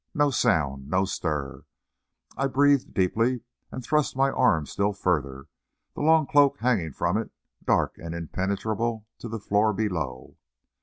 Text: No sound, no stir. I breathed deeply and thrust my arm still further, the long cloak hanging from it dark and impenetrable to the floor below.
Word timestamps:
No 0.15 0.31
sound, 0.31 0.89
no 0.89 1.05
stir. 1.05 1.63
I 2.35 2.47
breathed 2.47 2.91
deeply 2.91 3.41
and 3.71 3.83
thrust 3.83 4.15
my 4.15 4.31
arm 4.31 4.65
still 4.65 4.93
further, 4.93 5.45
the 5.93 6.01
long 6.01 6.25
cloak 6.25 6.57
hanging 6.57 6.93
from 6.93 7.17
it 7.19 7.29
dark 7.63 7.99
and 7.99 8.15
impenetrable 8.15 9.05
to 9.19 9.27
the 9.29 9.39
floor 9.39 9.73
below. 9.73 10.37